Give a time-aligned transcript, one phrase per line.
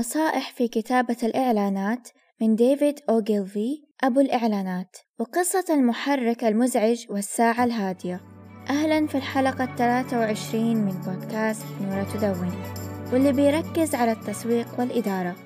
[0.00, 2.08] نصائح في كتابة الإعلانات
[2.40, 4.96] من ديفيد أوغيلفي أبو الإعلانات.
[5.18, 8.20] وقصة المحرك المزعج والساعة الهادية.
[8.70, 12.52] أهلا في الحلقة الثلاثة وعشرين من بودكاست نورة تدون.
[13.12, 15.36] واللي بيركز على التسويق والإدارة.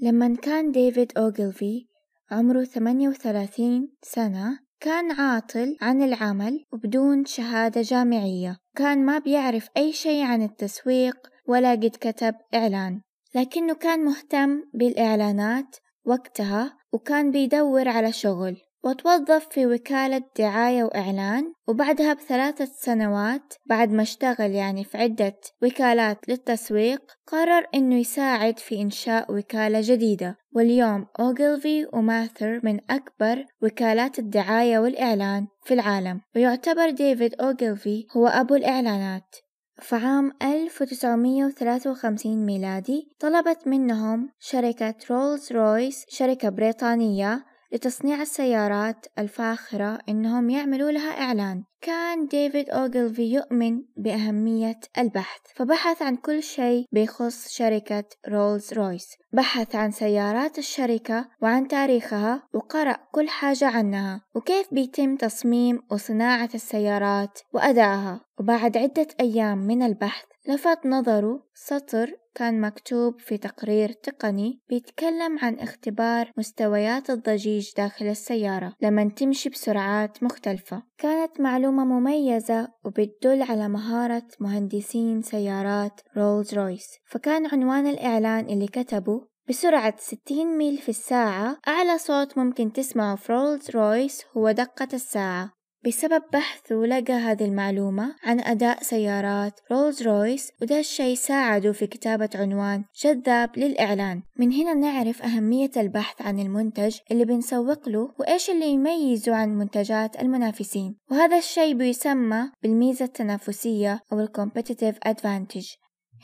[0.00, 1.86] لما كان ديفيد أوغيلفي
[2.30, 8.56] عمره 38 سنة كان عاطل عن العمل وبدون شهادة جامعية.
[8.76, 11.16] كان ما بيعرف أي شيء عن التسويق
[11.48, 13.05] ولا قد كتب إعلان.
[13.36, 18.56] لكنه كان مهتم بالإعلانات وقتها وكان بيدور على شغل.
[18.84, 26.28] وتوظف في وكالة دعاية وإعلان وبعدها بثلاثة سنوات بعد ما اشتغل يعني في عدة وكالات
[26.28, 30.36] للتسويق قرر إنه يساعد في إنشاء وكالة جديدة.
[30.54, 36.20] واليوم أوغلفي وماثر من أكبر وكالات الدعاية والإعلان في العالم.
[36.36, 39.45] ويعتبر ديفيد أوغلفي هو أبو الإعلانات.
[39.78, 50.50] في عام 1953 ميلادي طلبت منهم شركة رولز رويس شركة بريطانية لتصنيع السيارات الفاخرة إنهم
[50.50, 51.64] يعملوا لها إعلان.
[51.86, 59.08] كان ديفيد أوغلفي يؤمن بأهمية البحث فبحث عن كل شيء بيخص شركة رولز رويس.
[59.32, 64.20] بحث عن سيارات الشركة وعن تاريخها وقرأ كل حاجة عنها.
[64.34, 68.20] وكيف بيتم تصميم وصناعة السيارات وأدائها.
[68.38, 75.54] وبعد عدة أيام من البحث لفت نظره سطر كان مكتوب في تقرير تقني بيتكلم عن
[75.54, 80.82] اختبار مستويات الضجيج داخل السيارة لمن تمشي بسرعات مختلفة.
[80.98, 89.26] كانت معلومة مميزة وبتدل على مهارة مهندسين سيارات رولز رويس فكان عنوان الإعلان اللي كتبه
[89.48, 95.55] بسرعة 60 ميل في الساعة أعلى صوت ممكن تسمعه في رولز رويس هو دقة الساعة.
[95.86, 102.30] بسبب بحثه لقى هذه المعلومة عن أداء سيارات رولز رويس وده الشي ساعده في كتابة
[102.34, 104.22] عنوان جذاب للإعلان.
[104.38, 110.22] من هنا نعرف أهمية البحث عن المنتج اللي بنسوق له وإيش اللي يميزه عن منتجات
[110.22, 110.96] المنافسين.
[111.10, 115.76] وهذا الشي بيسمى بالميزة التنافسية أو ال competitive advantage.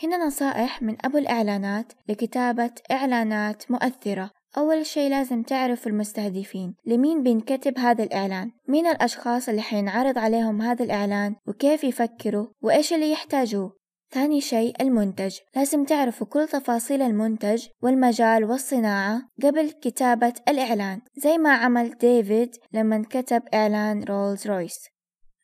[0.03, 4.31] هنا نصائح من أبو الإعلانات لكتابة إعلانات مؤثرة.
[4.59, 10.85] أول شي لازم تعرف المستهدفين لمين بينكتب هذا الإعلان؟ مين الأشخاص اللي حينعرض عليهم هذا
[10.85, 13.83] الإعلان؟ وكيف يفكروا؟ وإيش اللي يحتاجوه؟
[14.13, 21.51] ثاني شيء المنتج لازم تعرفوا كل تفاصيل المنتج والمجال والصناعة قبل كتابة الإعلان زي ما
[21.53, 24.92] عمل ديفيد لما كتب إعلان رولز رويس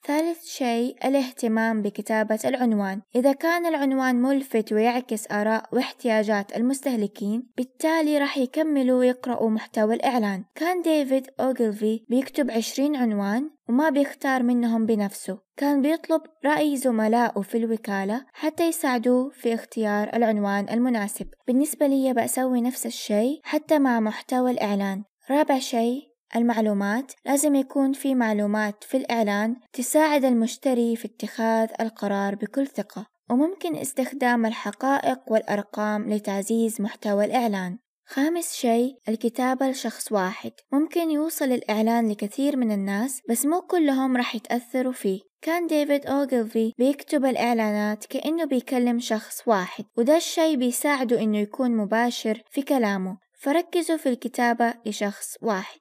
[0.09, 3.01] ثالث شيء الاهتمام بكتابة العنوان.
[3.17, 10.45] إذا كان العنوان ملفت ويعكس آراء واحتياجات المستهلكين بالتالي راح يكملوا ويقرأوا محتوى الإعلان.
[10.55, 15.39] كان ديفيد أوغلفي بيكتب عشرين عنوان وما بيختار منهم بنفسه.
[15.57, 21.27] كان بيطلب رأي زملائه في الوكالة حتى يساعدوه في اختيار العنوان المناسب.
[21.47, 25.05] بالنسبة لي بأسوي نفس الشيء حتى مع محتوى الإعلان.
[25.31, 32.67] رابع شيء المعلومات لازم يكون في معلومات في الإعلان تساعد المشتري في اتخاذ القرار بكل
[32.67, 37.79] ثقة وممكن استخدام الحقائق والأرقام لتعزيز محتوى الإعلان.
[38.07, 40.53] خامس شيء الكتابة لشخص واحد.
[40.73, 45.21] ممكن يوصل الإعلان لكثير من الناس بس مو كلهم رح يتأثروا فيه.
[45.43, 52.43] كان ديفيد أوغلفي بيكتب الإعلانات كأنه بيكلم شخص واحد وده الشي بيساعده إنه يكون مباشر
[52.51, 53.19] في كلامه.
[53.41, 55.81] فركزوا في الكتابة لشخص واحد.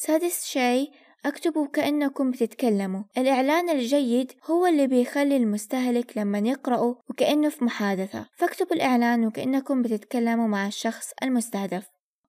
[0.00, 0.90] سادس شيء
[1.26, 3.02] اكتبوا كأنكم بتتكلموا.
[3.18, 8.26] الإعلان الجيد هو اللي بيخلي المستهلك لما يقرأه وكأنه في محادثة.
[8.36, 11.86] فاكتبوا الإعلان وكأنكم بتتكلموا مع الشخص المستهدف.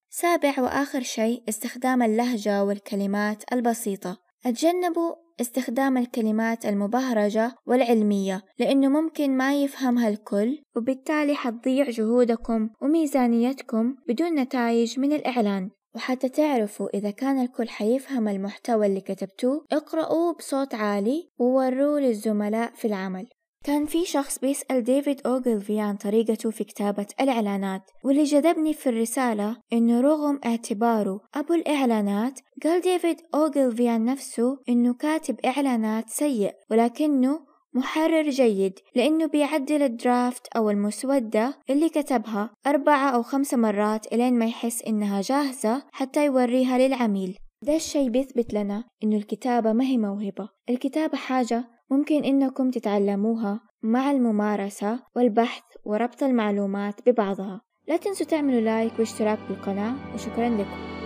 [0.09, 4.17] سابع وآخر شيء استخدام اللهجة والكلمات البسيطة.
[4.45, 14.35] أتجنبوا استخدام الكلمات المبهرجة والعلمية لأنه ممكن ما يفهمها الكل وبالتالي حتضيع جهودكم وميزانيتكم بدون
[14.39, 15.69] نتائج من الإعلان.
[15.95, 22.85] وحتى تعرفوا إذا كان الكل حيفهم المحتوى اللي كتبتوه اقرأوه بصوت عالي ووروه للزملاء في
[22.85, 23.27] العمل.
[23.63, 29.57] كان في شخص بيسأل ديفيد أوغلفي عن طريقته في كتابة الإعلانات واللي جذبني في الرسالة
[29.73, 37.48] إنه رغم اعتباره أبو الإعلانات قال ديفيد أوغلفي عن نفسه إنه كاتب إعلانات سيء ولكنه
[37.73, 44.39] محرر جيد لأنه بيعدل ال draft أو المسودة اللي كتبها أربعة أو خمسة مرات إلين
[44.39, 47.37] ما يحس إنها جاهزة حتى يوريها للعميل.
[47.61, 50.49] ده الشي بيثبت لنا إنه الكتابة ما هي موهبة.
[50.69, 57.61] الكتابة حاجة ممكن إنكم تتعلموها مع الممارسة والبحث وربط المعلومات ببعضها.
[57.87, 60.98] لا تنسوا تعملوا لايك واشتراك بالقناة وشكرا لكم.